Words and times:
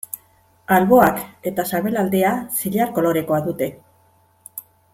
Alboak 0.77 1.19
eta 1.51 1.65
sabelaldea 1.73 2.31
zilar 2.63 2.97
kolorekoa 2.97 3.41
dute. 3.51 3.69